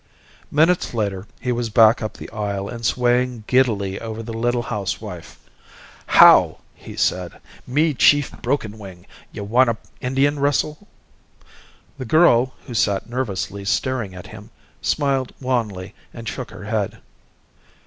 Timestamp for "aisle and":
2.31-2.83